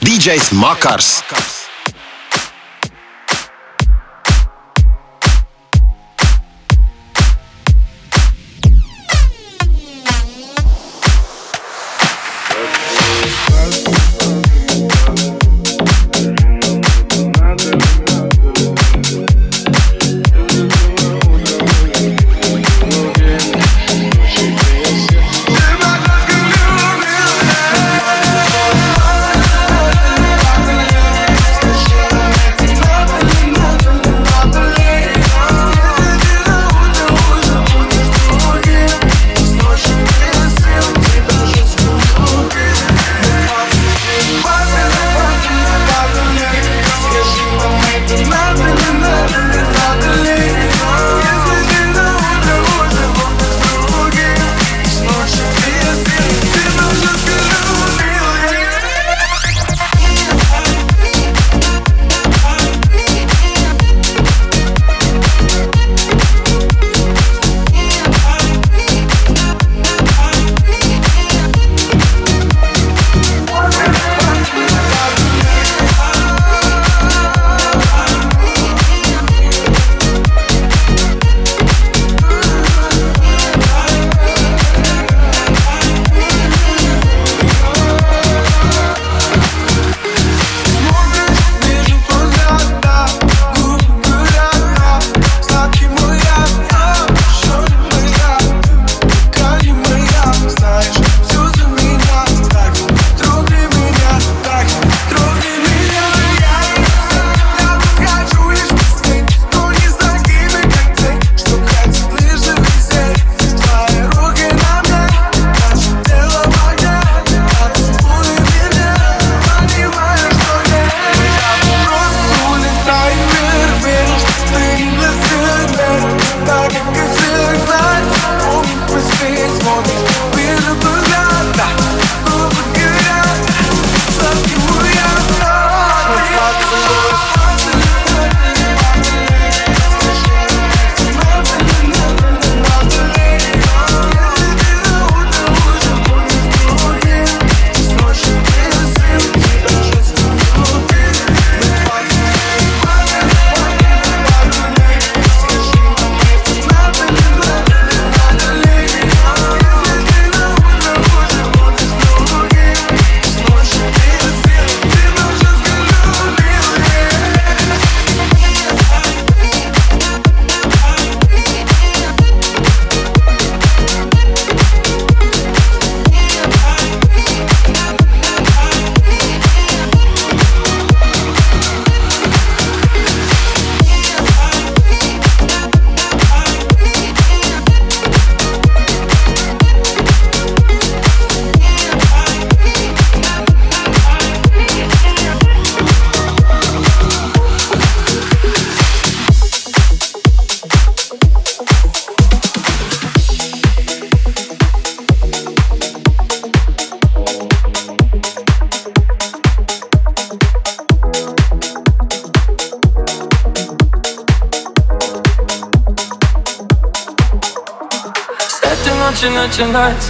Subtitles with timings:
[0.00, 1.59] DJs Makars.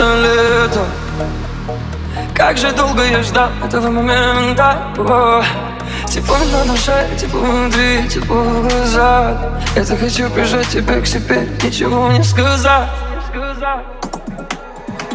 [0.00, 0.84] Начинается лето
[2.34, 4.78] Как же долго я ждал этого момента?
[4.98, 5.42] О,
[6.06, 9.38] Тепло на душе, тепло внутри, тепло в глазах.
[9.76, 12.88] Я захочу прижать тебя к себе, ничего не сказать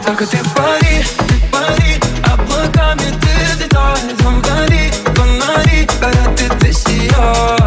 [0.06, 7.65] Только ты пари, ты пари Облаками ты летай Вдали фонари, горят и ты сияй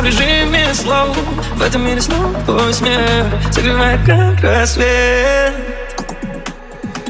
[0.00, 1.16] в режиме слов.
[1.56, 5.54] В этом мире снова смех Согревая как рассвет.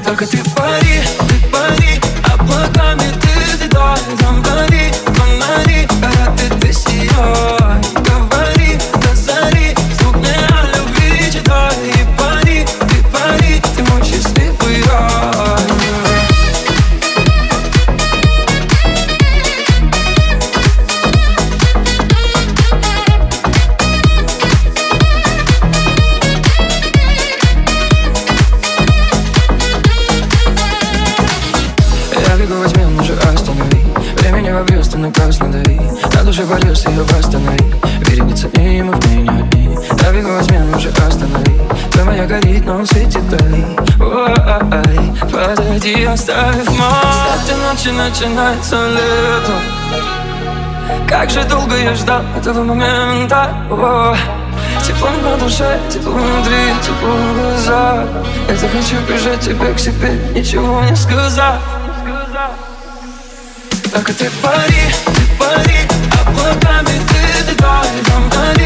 [0.04, 2.00] Только ты пари, ты пари
[2.32, 7.69] Облаками ты взлетай Там гори, фонари Когда ты, ты сияешь.
[46.12, 46.88] оставив мать.
[47.10, 49.52] Кстати, ночи начинается лето.
[51.08, 53.54] Как же долго я ждал этого момента.
[53.70, 54.16] О,
[54.84, 58.04] Тепло на душе, тепло внутри, тепло в глазах.
[58.48, 61.60] Я захочу прижать тебя к себе, ничего не сказав.
[63.92, 65.78] Так и ты пари, ты пари,
[66.26, 68.59] облаками ты летай, там, там,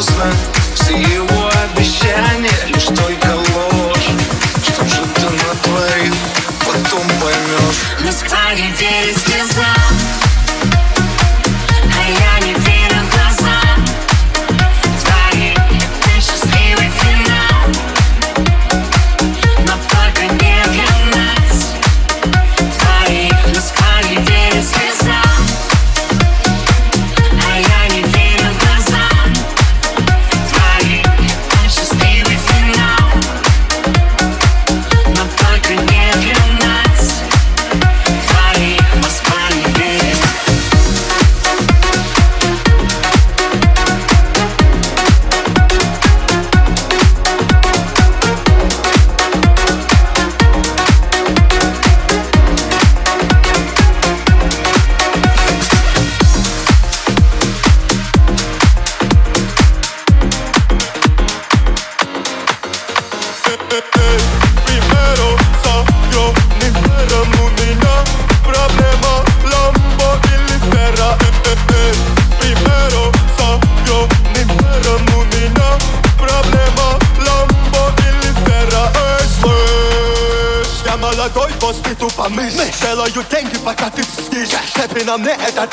[0.00, 1.37] See you.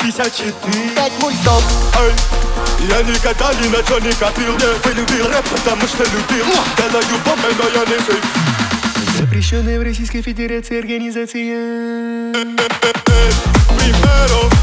[0.06, 1.64] 54 Пять мультов
[1.98, 2.12] Эй,
[2.88, 6.44] я никогда ни на что не копил Не полюбил рэп, потому что любил.
[6.76, 8.22] Делаю бомбы, но я не сыт
[9.18, 13.30] Запрещенная в Российской Федерации организация э, э, э,
[13.78, 14.55] Примеров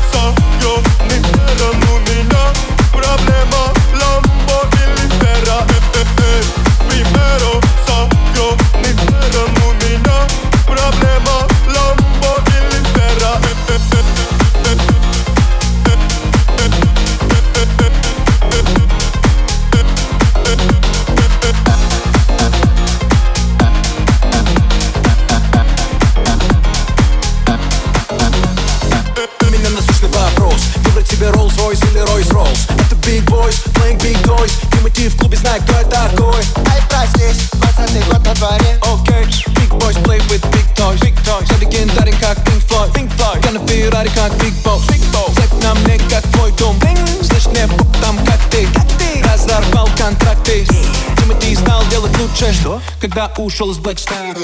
[52.34, 52.82] лучше Что?
[53.00, 54.36] Когда ушел из Black Star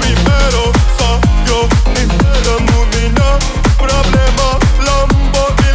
[0.00, 2.06] Примеру согённый
[2.58, 3.38] у меня
[3.78, 5.65] Проблема Ламбо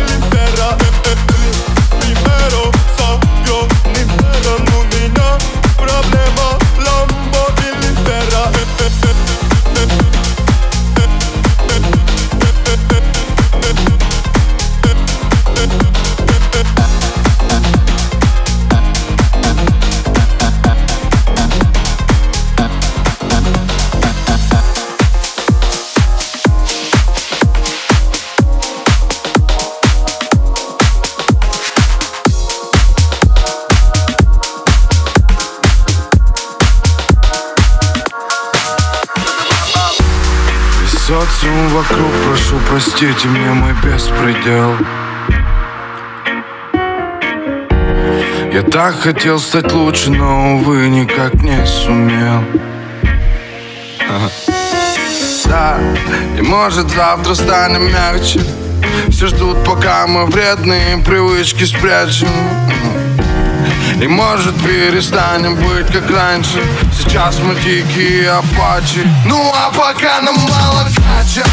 [42.72, 44.78] простите мне мой беспредел.
[48.54, 52.42] Я так хотел стать лучше, но, увы, никак не сумел.
[55.46, 55.80] Да,
[56.38, 58.40] и может завтра станем мягче.
[59.10, 62.30] Все ждут, пока мы вредные привычки спрячем.
[64.02, 66.64] И может перестанем быть как раньше.
[66.98, 69.06] Сейчас мы дикие апачи.
[69.26, 71.46] Ну а пока нам мало кача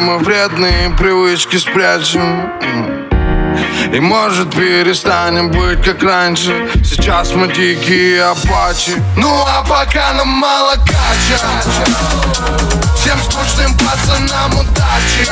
[0.00, 2.50] мы вредные привычки спрячем.
[3.92, 6.70] И может перестанем быть как раньше.
[6.84, 8.92] Сейчас мы дикие апачи.
[9.16, 11.40] Ну а пока нам мало кача
[12.96, 15.28] Всем скучным пацанам удачи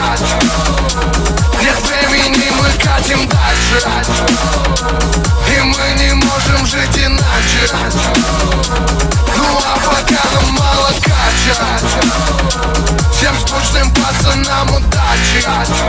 [15.39, 15.85] удачи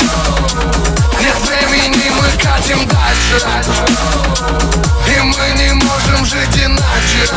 [1.20, 3.46] Нет времени, мы катим дальше
[5.08, 7.34] И мы не можем жить иначе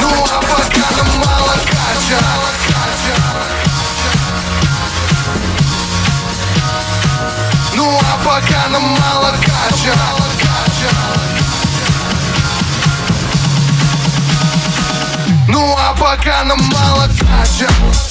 [0.00, 2.20] Ну а пока нам мало кача
[7.74, 9.94] Ну а пока нам мало кача
[15.48, 18.05] Ну а пока нам мало кача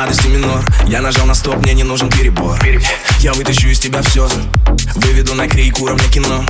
[0.00, 2.58] сладости минор Я нажал на стоп, мне не нужен перебор.
[3.18, 4.26] Я вытащу из тебя все
[4.94, 6.42] Выведу на крик уровня кино.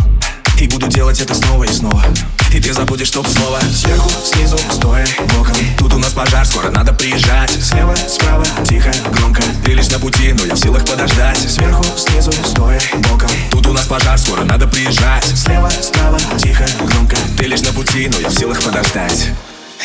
[0.60, 2.04] И буду делать это снова и снова.
[2.52, 5.04] И ты забудешь топ слово Сверху, снизу, стоя,
[5.34, 5.56] боком.
[5.78, 7.50] Тут у нас пожар, скоро надо приезжать.
[7.50, 9.42] Слева, справа, тихо, громко.
[9.64, 11.38] Ты лишь на пути, но я в силах подождать.
[11.38, 12.80] Сверху, снизу, стоя,
[13.10, 13.30] боком.
[13.50, 15.24] Тут у нас пожар, скоро надо приезжать.
[15.24, 17.16] Слева, справа, тихо, громко.
[17.36, 19.30] Ты лишь на пути, но я в силах подождать.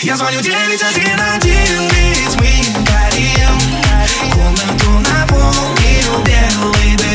[0.03, 2.84] Я звоню 911, ведь мы
[6.55, 7.14] finally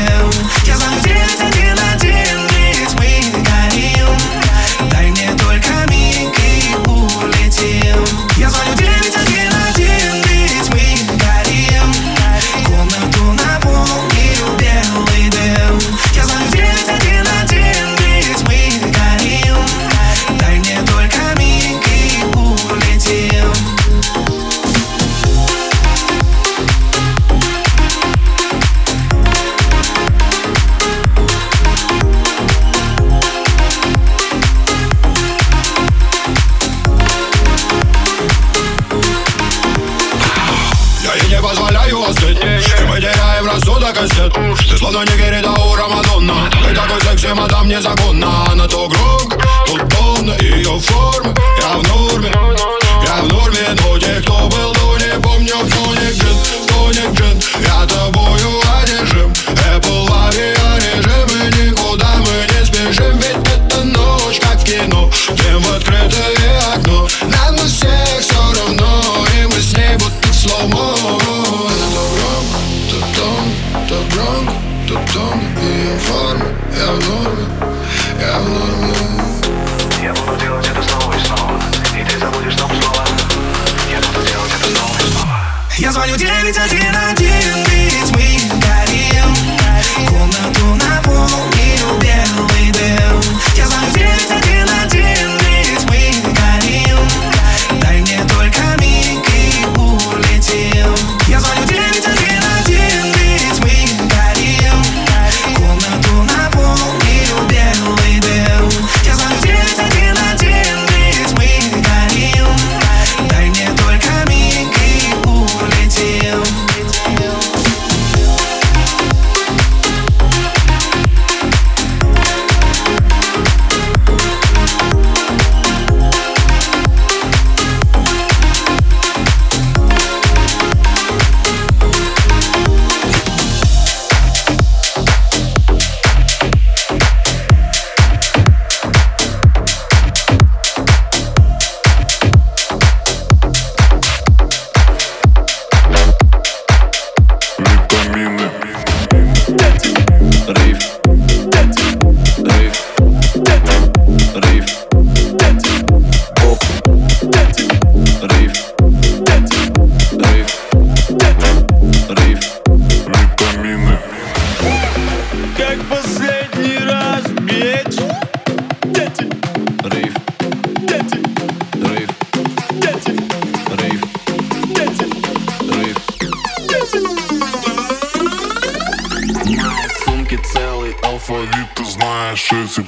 [182.50, 182.82] Jesse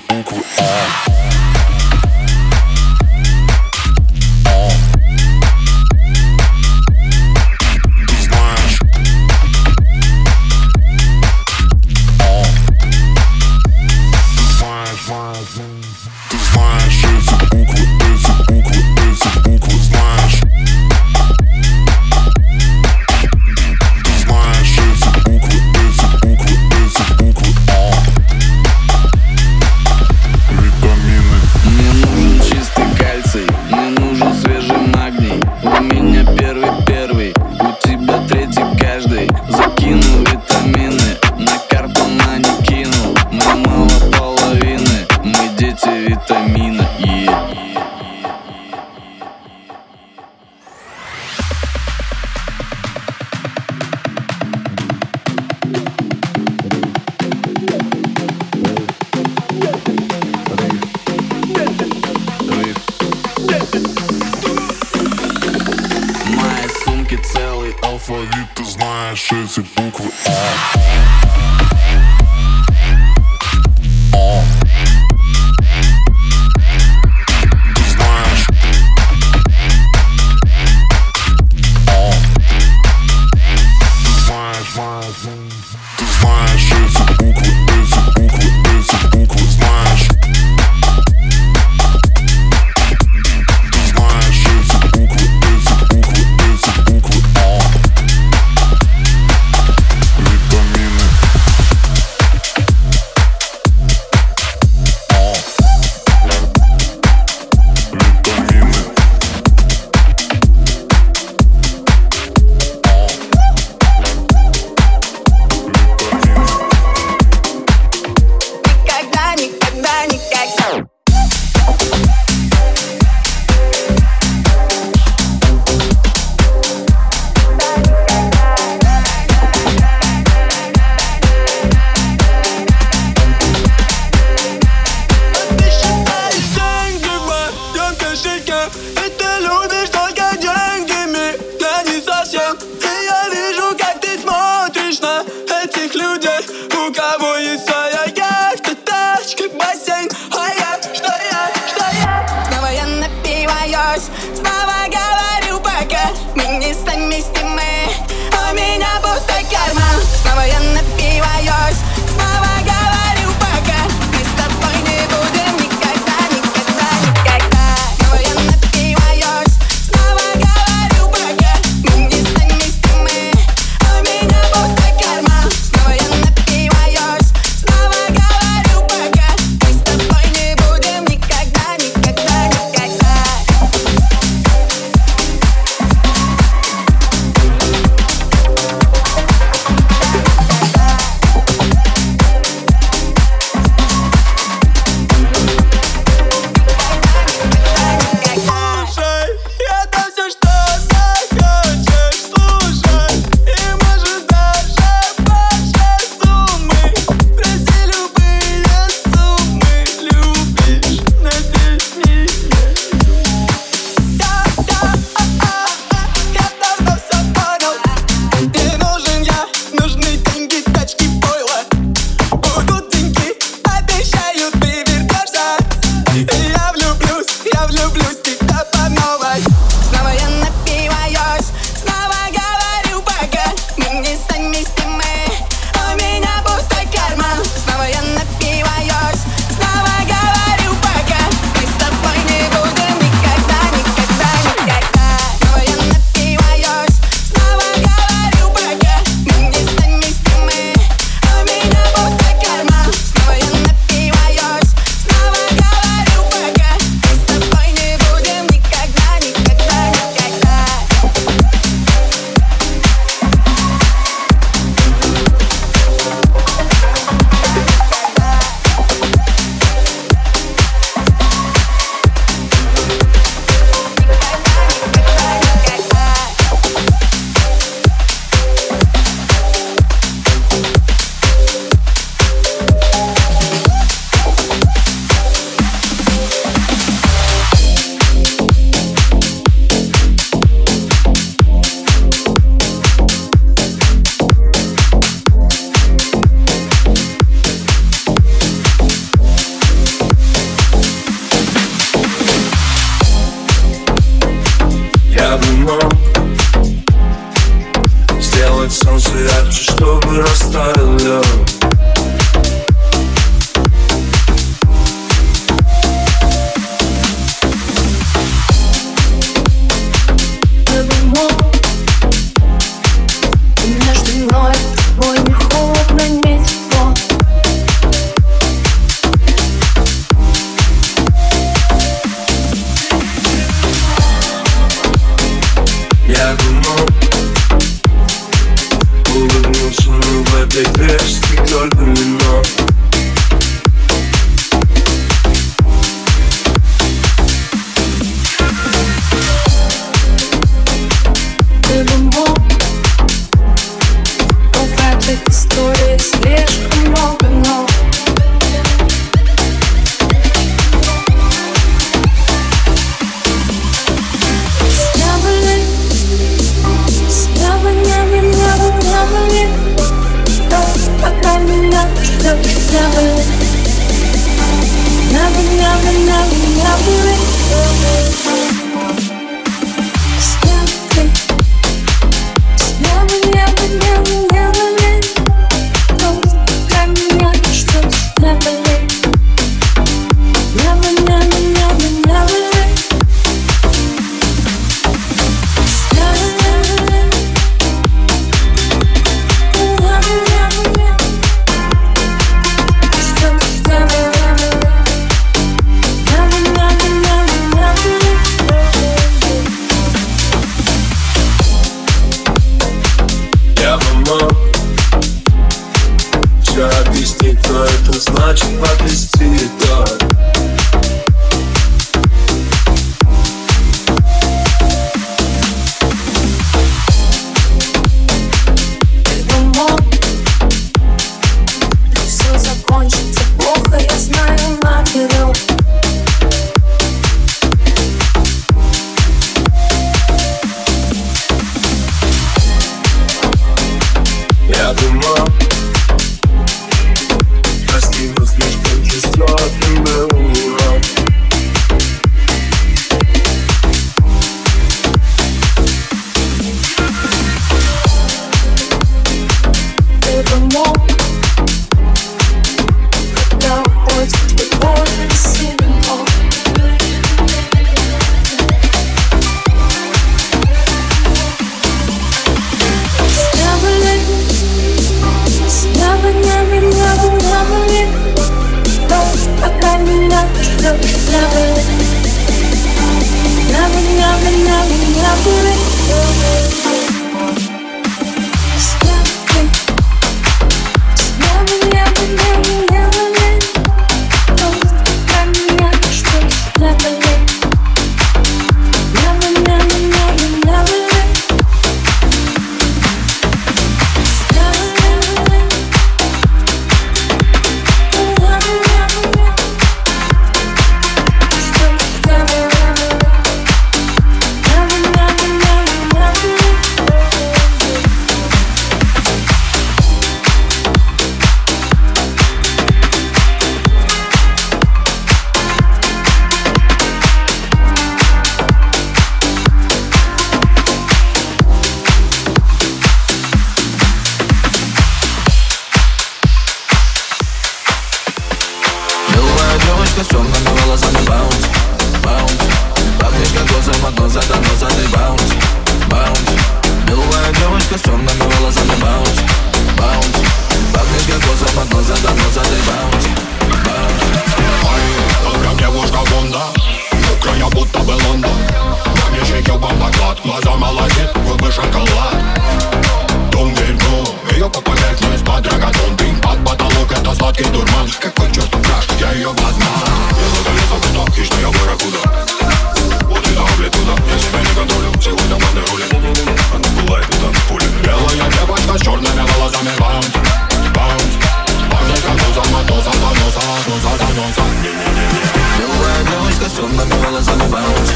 [586.97, 587.95] волосами баунти,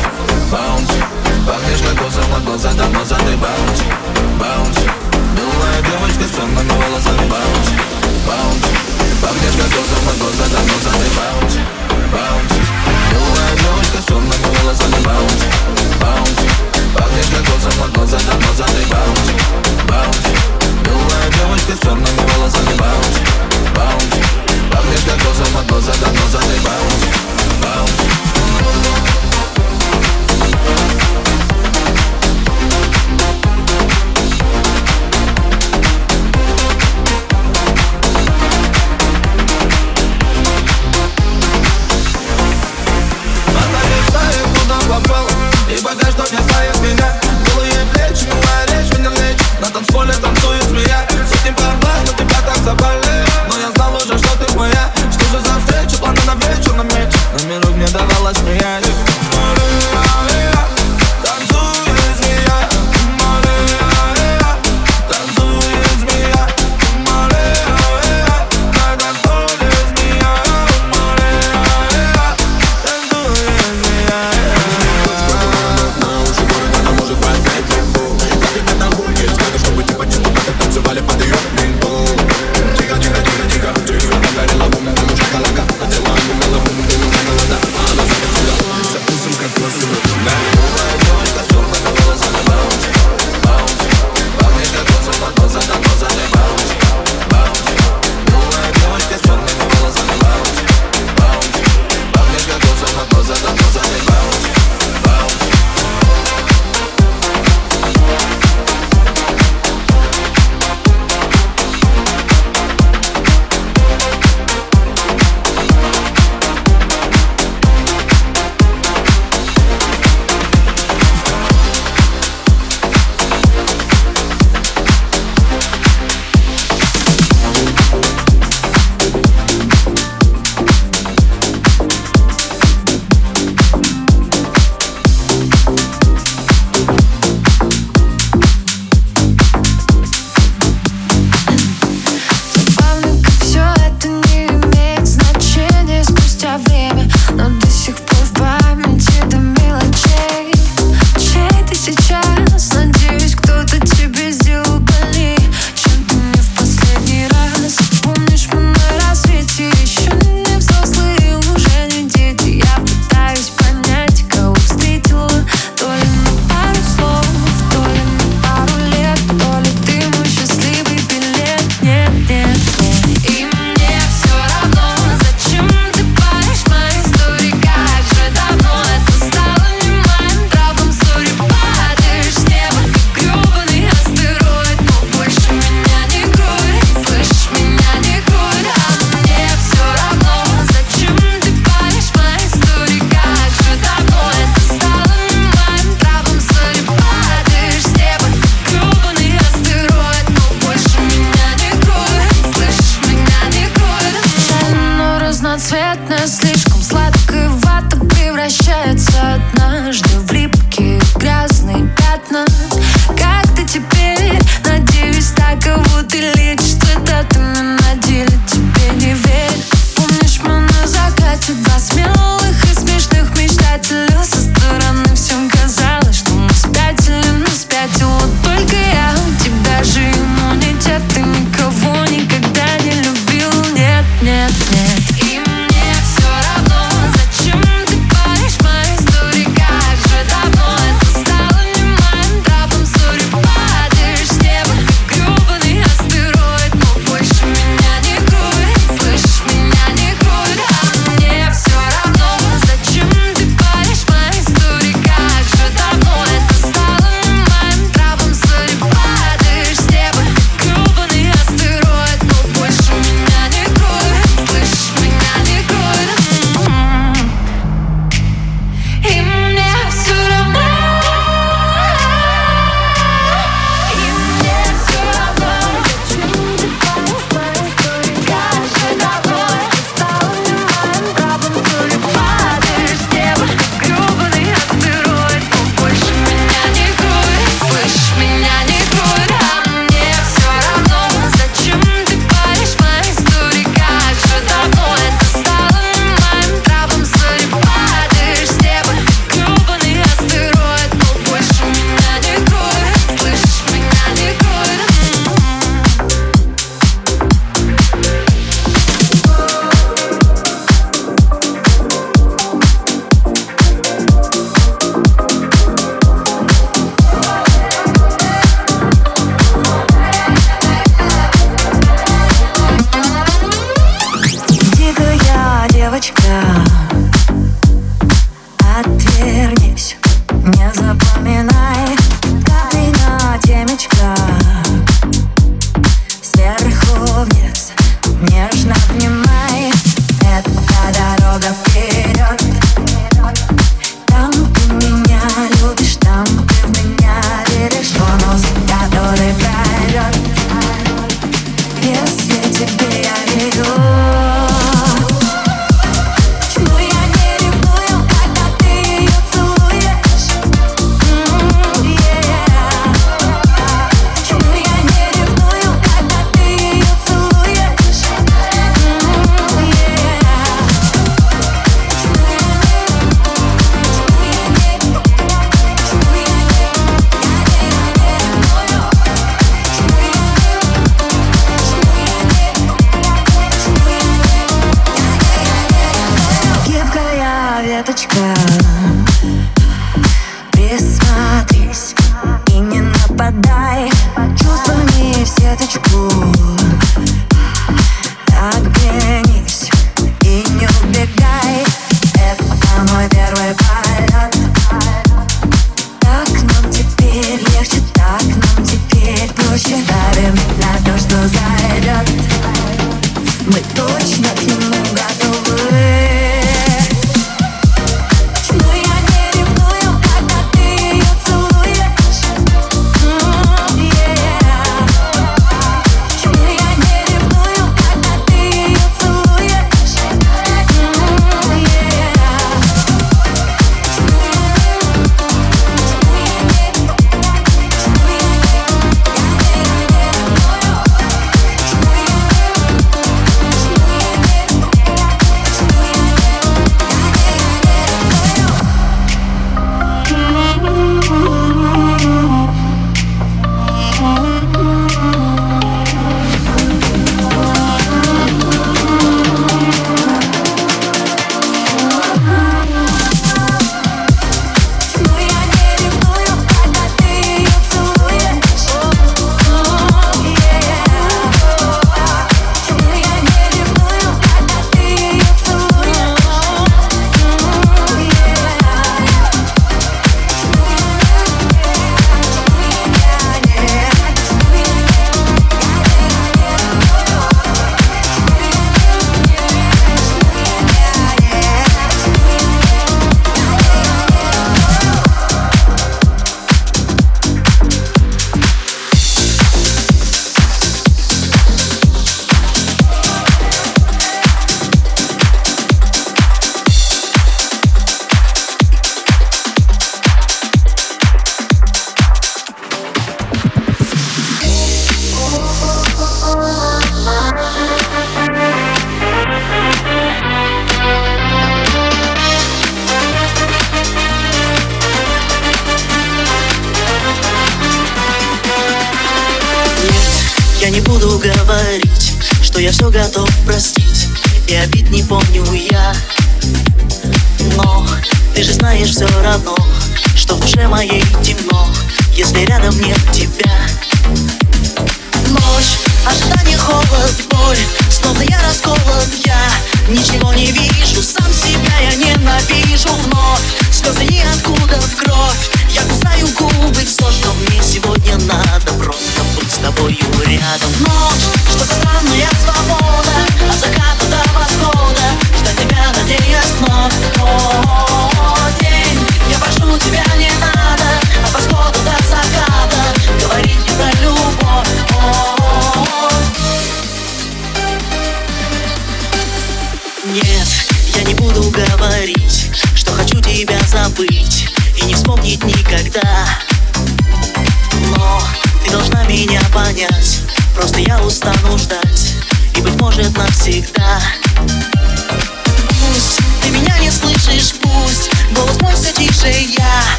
[0.50, 1.02] баунти
[1.46, 3.84] Пахнешь кокосом от глаза до глаза, ты баунти,
[4.38, 4.90] баунти
[5.36, 6.75] Белая девочка с темными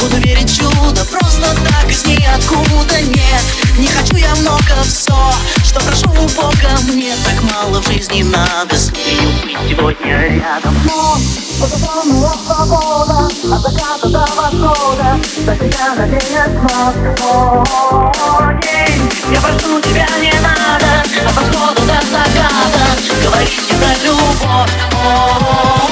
[0.00, 3.44] Буду верить чудо, просто так из ниоткуда Нет,
[3.78, 5.14] не хочу я много все
[5.64, 7.14] Что прошу у Бога, мне.
[7.24, 10.74] Так мало в жизни надо С нею быть сегодня рядом.
[10.84, 11.16] Но,
[11.60, 15.18] потом свобода От заката до восхода.
[15.44, 18.16] За тебя надеюсь на сегодня
[19.32, 21.02] Я прошу тебя, не надо.
[21.26, 22.84] От восхода до заката.
[23.22, 25.85] Говорите про любовь.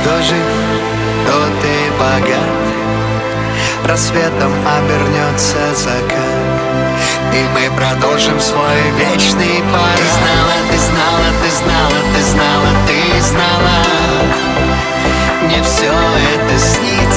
[0.00, 0.50] кто жив,
[1.26, 2.60] то ты богат?
[3.84, 6.60] Рассветом обернется закат
[7.32, 9.96] И мы продолжим свой вечный пар.
[9.96, 13.76] Ты знала, ты знала, ты знала, ты знала, ты знала.
[15.48, 15.92] Не все
[16.34, 17.09] это снится.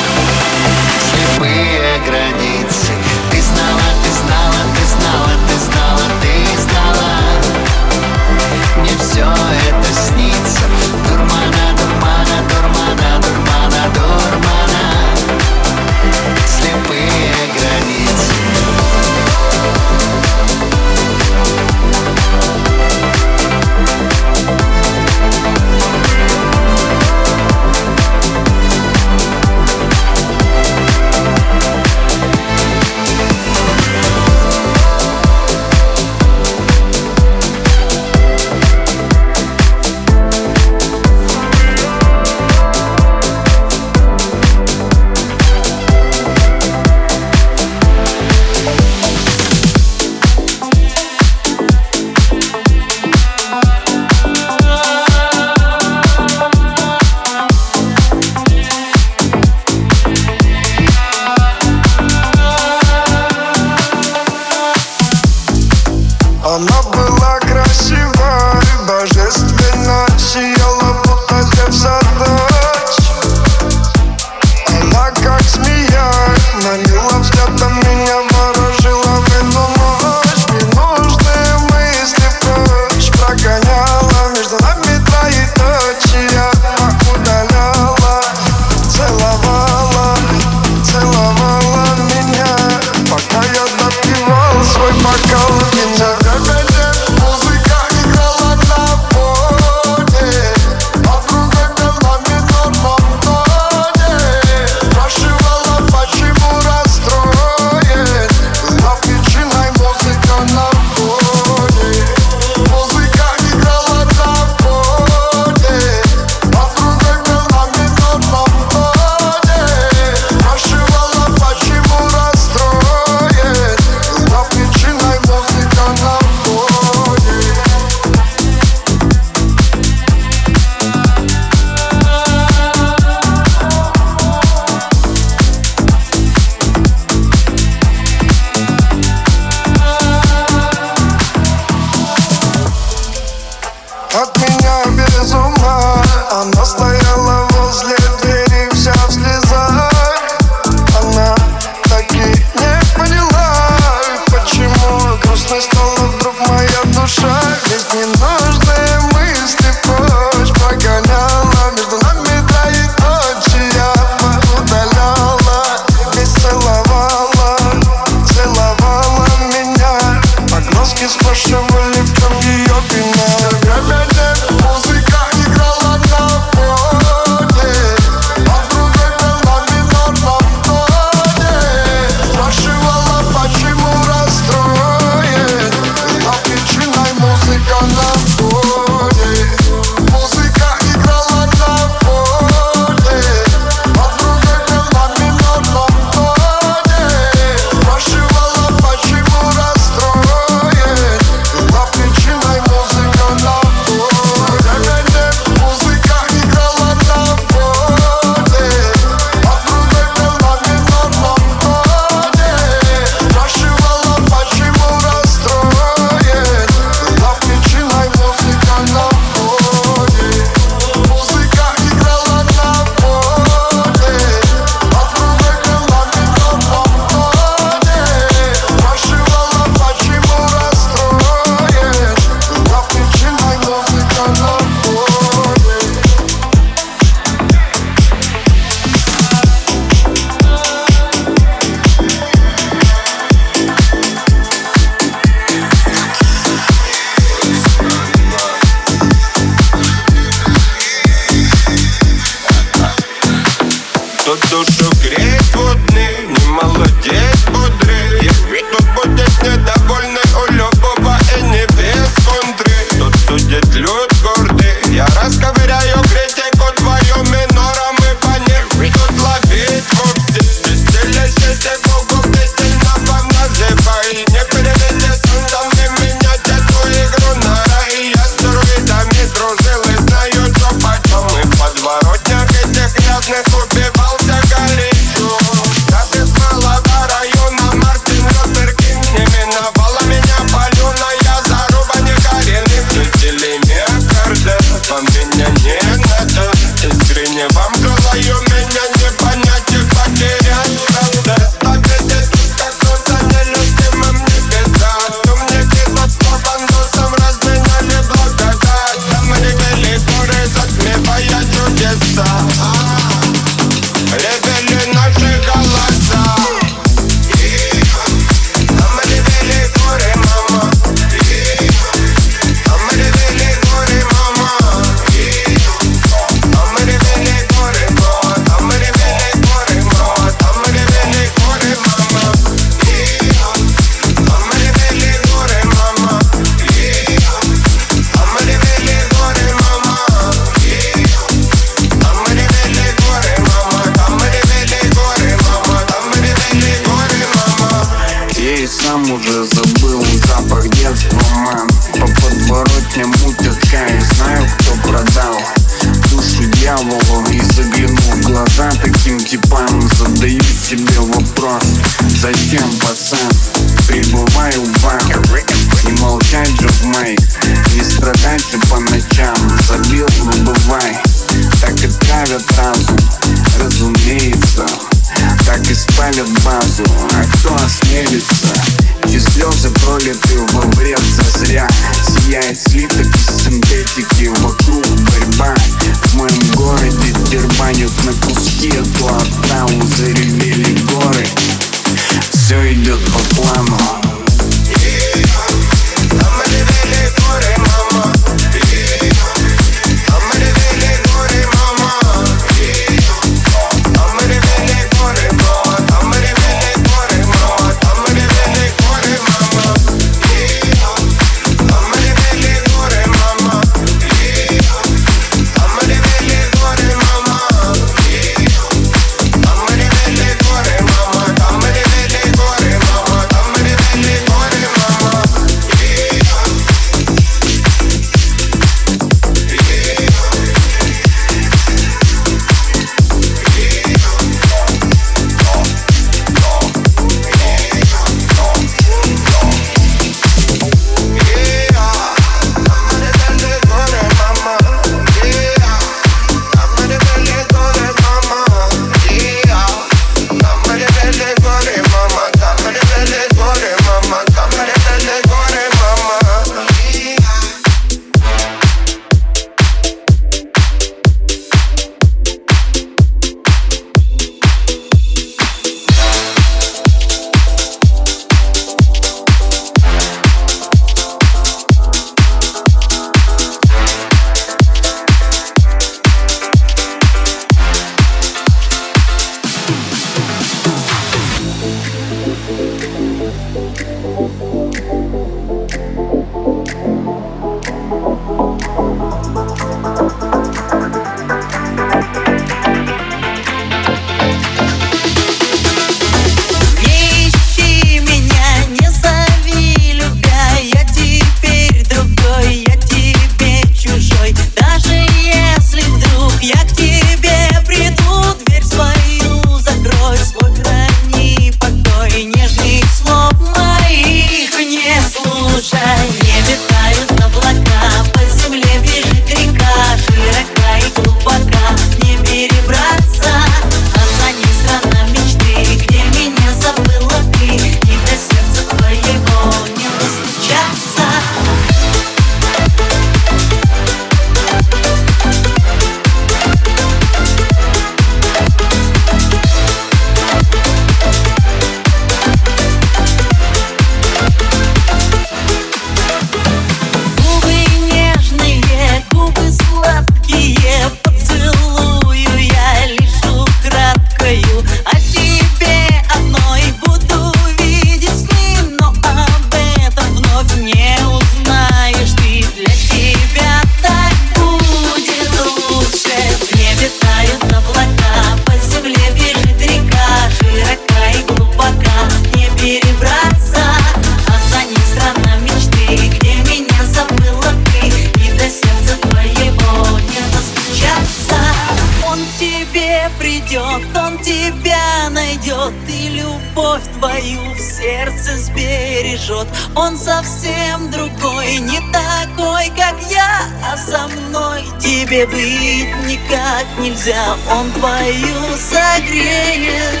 [586.56, 589.46] любовь твою в сердце сбережет.
[589.74, 597.36] Он совсем другой, не такой, как я А со мной тебе быть никак нельзя.
[597.50, 600.00] Он твою согреет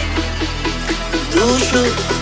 [1.32, 2.15] душу.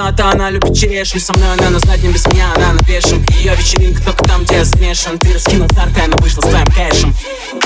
[0.00, 3.22] но это она любит черешню Со мной она на заднем, без меня она на вешем
[3.38, 5.18] Ее вечеринка только там, где я смешан.
[5.18, 7.14] Ты раскинул старка, она вышла с твоим кэшем.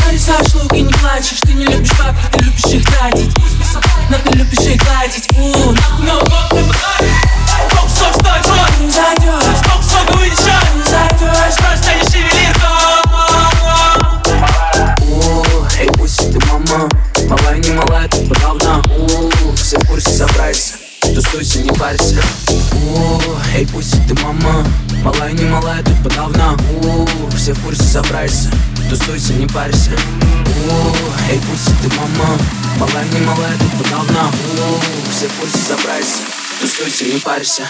[0.05, 3.31] Нарисуешь луки, не плачешь Ты не любишь бабки, ты любишь их тратить
[4.11, 5.29] Но ты любишь их гладить.
[5.39, 5.73] У,
[6.03, 6.44] но.
[28.97, 29.91] тусуйся, не парься.
[30.71, 30.95] О,
[31.31, 32.39] Эй, пусть ты мама.
[32.79, 34.81] Малая, не малая, тут подавно О,
[35.11, 36.23] Все пусть забрайся.
[36.61, 37.69] Тусуйся, не парься.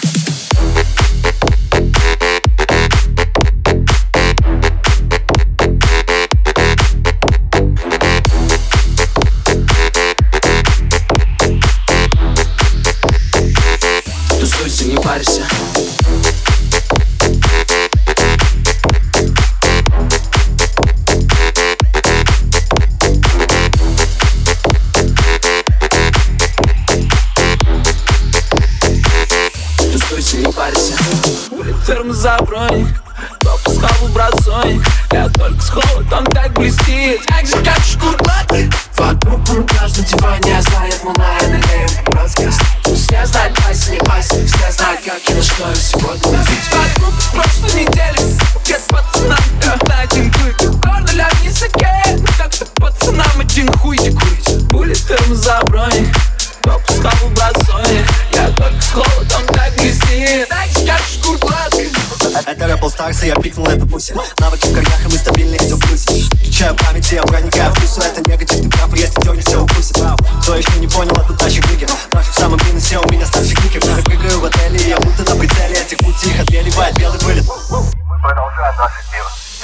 [14.39, 15.54] Тусуйся, не парься.
[32.55, 32.94] running.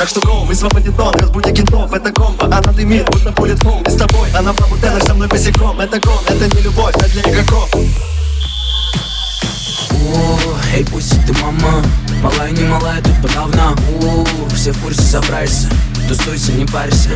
[0.02, 3.84] Так что гол мы свободен дом, разбуди китов Это комбо, она дымит, будто будет фул
[3.84, 5.80] И с тобой, она в Теннер, со мной босиком.
[5.80, 7.70] Это гон, это не любовь, это для игроков.
[10.74, 11.84] Эй, пусть ты мама.
[12.24, 13.76] Малая, не малая, тут подавно.
[14.56, 15.70] Все в курсе, собрайся.
[16.08, 17.12] Тусуйся, не парься.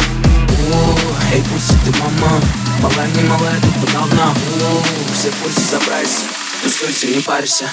[1.34, 2.40] Эй, пусть ты мама.
[2.84, 4.32] Малая, не малая, тут подавно.
[5.12, 6.22] Все в курсе, собрайся.
[6.62, 7.66] Тусуйся, не парься.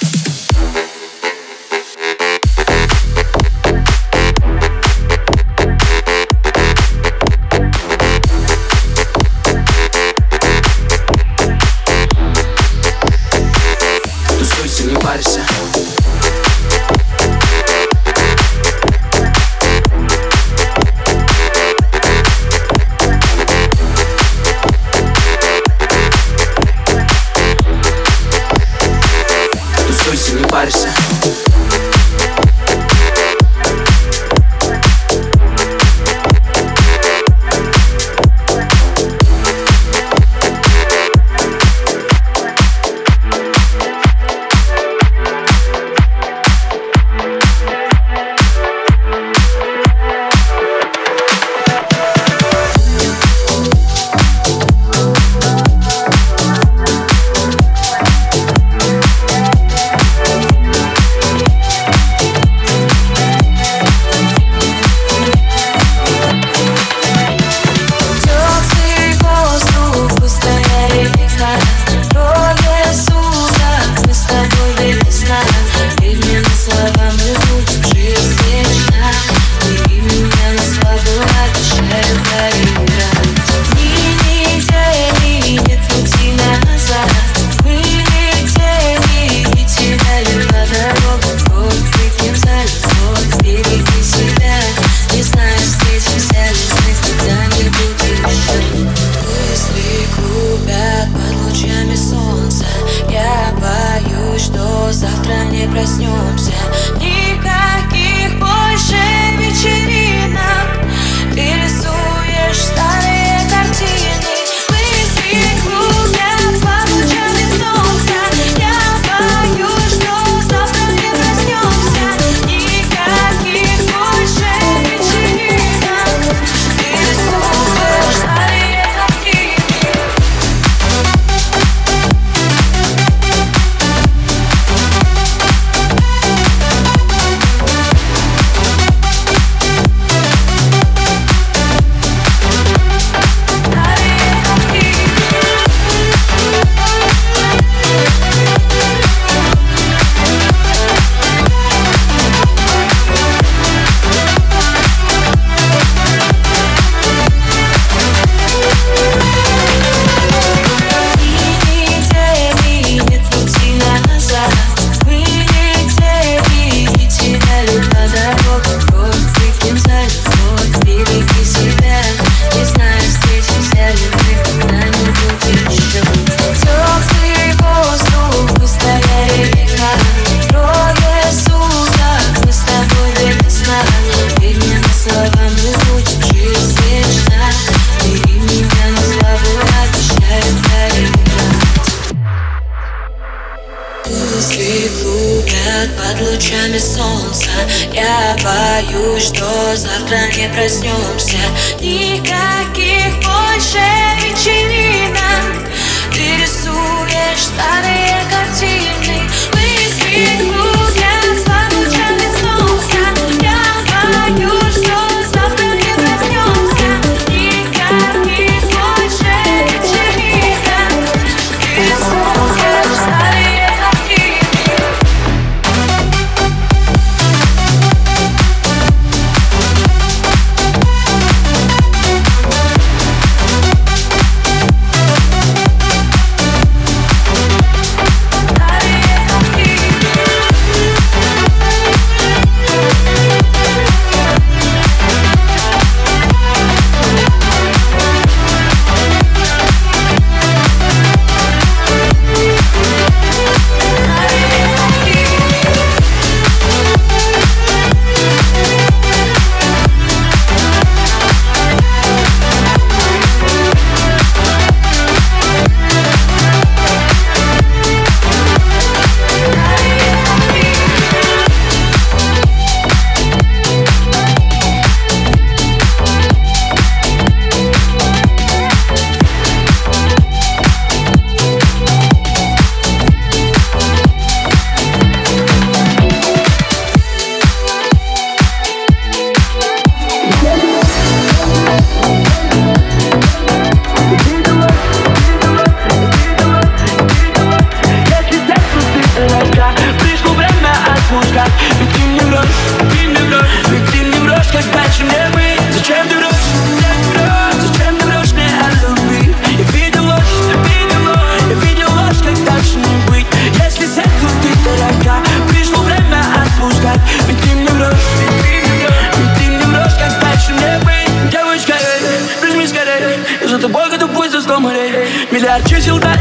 [200.52, 200.68] Завтра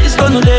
[0.04, 0.51] it's gonna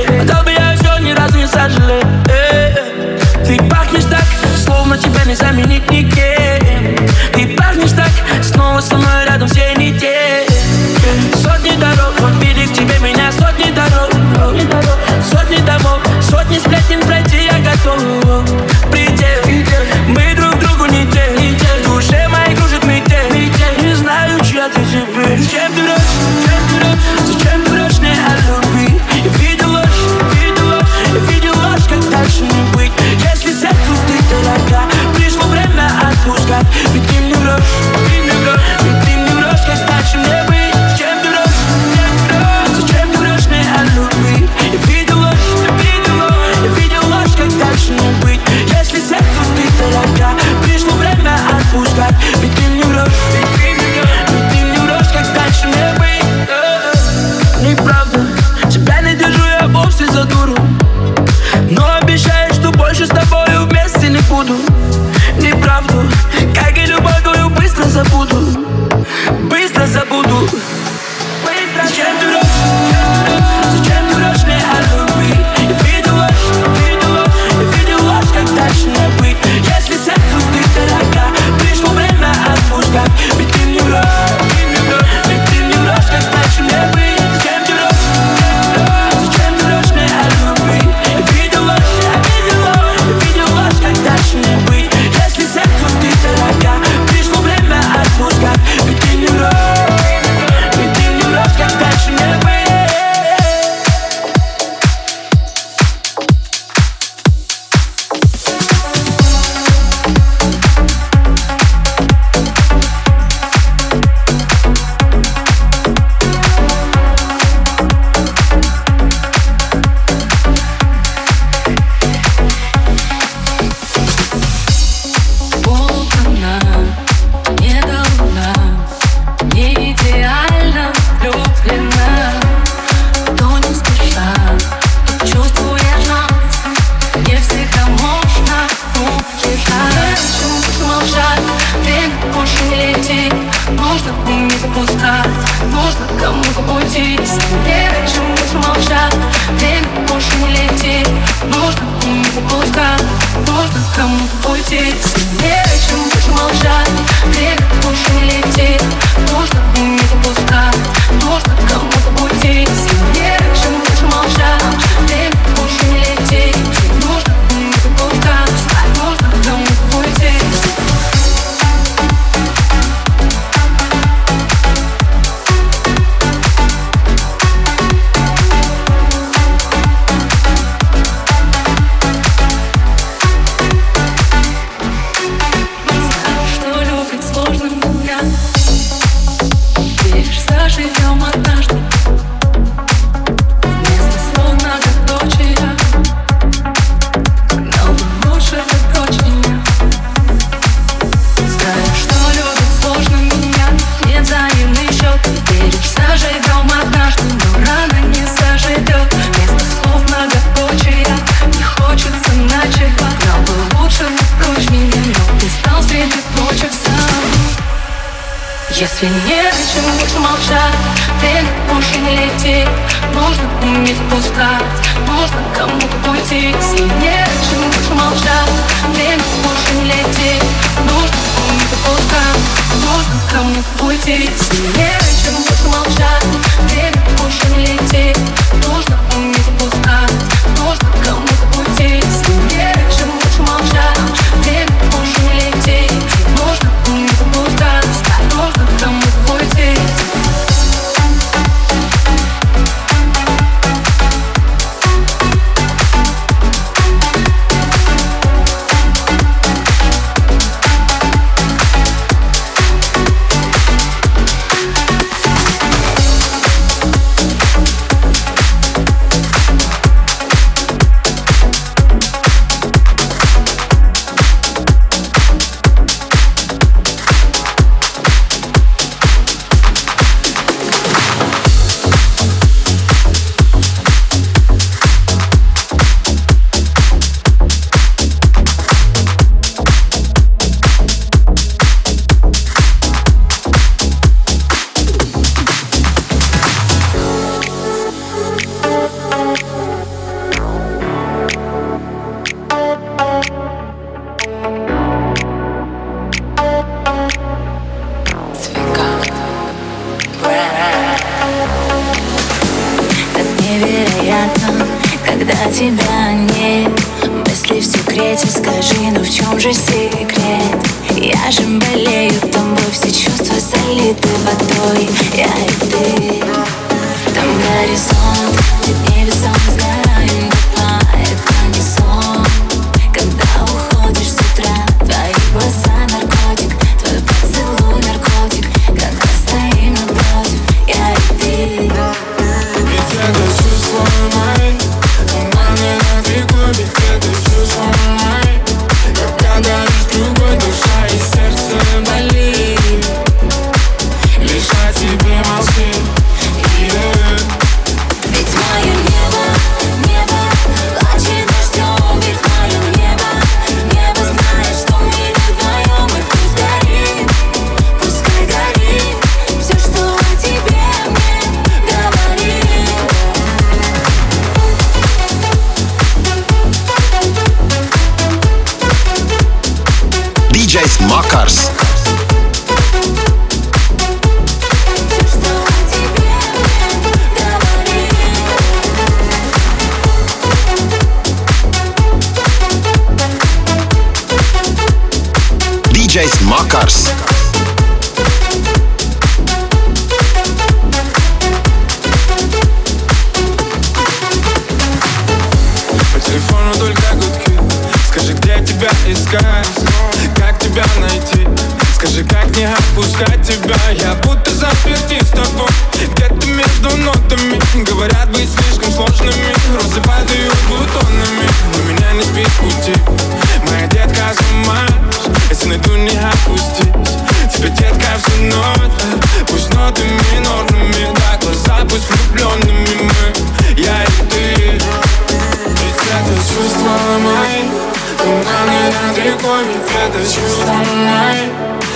[439.92, 441.30] деточку Сломай,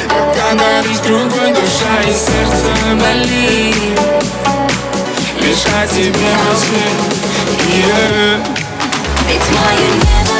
[0.10, 4.00] оказались другой душа и сердце болит
[5.42, 6.88] Лишь о тебе мозги,
[7.70, 8.38] yeah.
[9.28, 10.37] Ведь мое небо